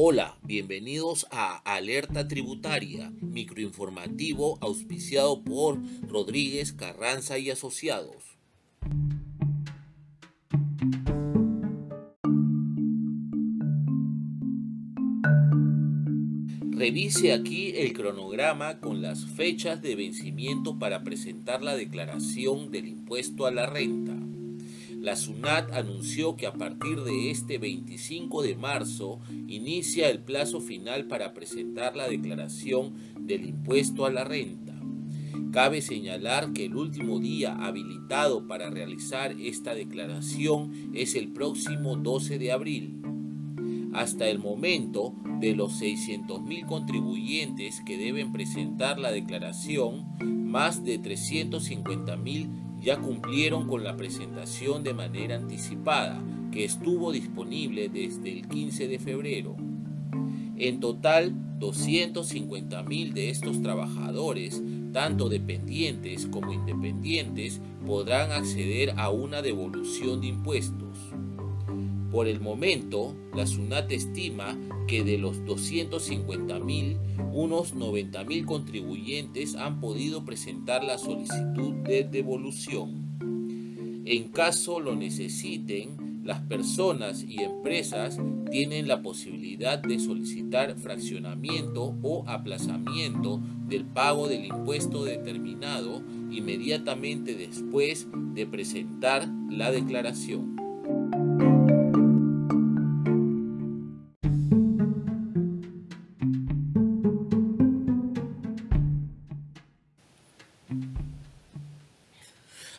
Hola, 0.00 0.38
bienvenidos 0.44 1.26
a 1.32 1.56
Alerta 1.56 2.28
Tributaria, 2.28 3.10
microinformativo 3.20 4.56
auspiciado 4.60 5.42
por 5.42 5.80
Rodríguez 6.06 6.72
Carranza 6.72 7.36
y 7.40 7.50
Asociados. 7.50 8.38
Revise 16.70 17.32
aquí 17.32 17.72
el 17.74 17.92
cronograma 17.92 18.78
con 18.78 19.02
las 19.02 19.24
fechas 19.24 19.82
de 19.82 19.96
vencimiento 19.96 20.78
para 20.78 21.02
presentar 21.02 21.60
la 21.60 21.74
declaración 21.74 22.70
del 22.70 22.86
impuesto 22.86 23.46
a 23.46 23.50
la 23.50 23.66
renta. 23.66 24.27
La 25.00 25.14
SUNAT 25.14 25.72
anunció 25.72 26.34
que 26.36 26.46
a 26.46 26.52
partir 26.52 27.02
de 27.02 27.30
este 27.30 27.58
25 27.58 28.42
de 28.42 28.56
marzo 28.56 29.20
inicia 29.46 30.10
el 30.10 30.18
plazo 30.18 30.60
final 30.60 31.06
para 31.06 31.34
presentar 31.34 31.94
la 31.94 32.08
declaración 32.08 32.94
del 33.20 33.46
impuesto 33.46 34.06
a 34.06 34.10
la 34.10 34.24
renta. 34.24 34.74
Cabe 35.52 35.82
señalar 35.82 36.52
que 36.52 36.64
el 36.64 36.74
último 36.74 37.20
día 37.20 37.54
habilitado 37.54 38.48
para 38.48 38.70
realizar 38.70 39.32
esta 39.40 39.72
declaración 39.74 40.90
es 40.92 41.14
el 41.14 41.28
próximo 41.28 41.96
12 41.96 42.38
de 42.38 42.52
abril. 42.52 43.00
Hasta 43.94 44.28
el 44.28 44.40
momento, 44.40 45.14
de 45.40 45.54
los 45.54 45.80
600.000 45.80 46.66
contribuyentes 46.66 47.80
que 47.86 47.96
deben 47.96 48.32
presentar 48.32 48.98
la 48.98 49.12
declaración, 49.12 50.06
más 50.50 50.84
de 50.84 51.00
350.000 51.00 52.67
ya 52.80 52.98
cumplieron 52.98 53.66
con 53.66 53.84
la 53.84 53.96
presentación 53.96 54.82
de 54.82 54.94
manera 54.94 55.36
anticipada, 55.36 56.22
que 56.52 56.64
estuvo 56.64 57.12
disponible 57.12 57.88
desde 57.88 58.38
el 58.38 58.48
15 58.48 58.88
de 58.88 58.98
febrero. 58.98 59.56
En 60.56 60.80
total, 60.80 61.34
250.000 61.60 63.12
de 63.12 63.30
estos 63.30 63.62
trabajadores, 63.62 64.62
tanto 64.92 65.28
dependientes 65.28 66.26
como 66.26 66.52
independientes, 66.52 67.60
podrán 67.86 68.32
acceder 68.32 68.94
a 68.96 69.10
una 69.10 69.42
devolución 69.42 70.20
de 70.20 70.28
impuestos. 70.28 70.87
Por 72.10 72.26
el 72.26 72.40
momento, 72.40 73.14
la 73.34 73.46
SUNAT 73.46 73.92
estima 73.92 74.58
que 74.86 75.04
de 75.04 75.18
los 75.18 75.42
250.000, 75.44 76.96
unos 77.32 77.74
90.000 77.74 78.44
contribuyentes 78.46 79.54
han 79.56 79.80
podido 79.80 80.24
presentar 80.24 80.82
la 80.82 80.96
solicitud 80.96 81.74
de 81.84 82.04
devolución. 82.04 83.08
En 84.06 84.28
caso 84.28 84.80
lo 84.80 84.96
necesiten, 84.96 86.22
las 86.24 86.40
personas 86.40 87.24
y 87.28 87.42
empresas 87.42 88.18
tienen 88.50 88.88
la 88.88 89.02
posibilidad 89.02 89.78
de 89.78 89.98
solicitar 89.98 90.78
fraccionamiento 90.78 91.94
o 92.02 92.24
aplazamiento 92.26 93.40
del 93.66 93.84
pago 93.84 94.28
del 94.28 94.46
impuesto 94.46 95.04
determinado 95.04 96.02
inmediatamente 96.30 97.34
después 97.34 98.08
de 98.34 98.46
presentar 98.46 99.28
la 99.50 99.70
declaración. 99.70 100.57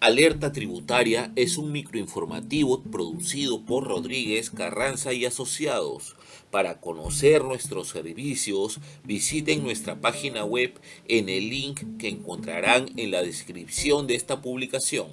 Alerta 0.00 0.50
Tributaria 0.50 1.30
es 1.36 1.58
un 1.58 1.72
microinformativo 1.72 2.82
producido 2.84 3.66
por 3.66 3.86
Rodríguez 3.86 4.48
Carranza 4.48 5.12
y 5.12 5.26
Asociados. 5.26 6.16
Para 6.50 6.80
conocer 6.80 7.44
nuestros 7.44 7.88
servicios, 7.88 8.80
visiten 9.04 9.62
nuestra 9.62 10.00
página 10.00 10.46
web 10.46 10.72
en 11.06 11.28
el 11.28 11.50
link 11.50 11.82
que 11.98 12.08
encontrarán 12.08 12.88
en 12.96 13.10
la 13.10 13.20
descripción 13.20 14.06
de 14.06 14.14
esta 14.14 14.40
publicación. 14.40 15.08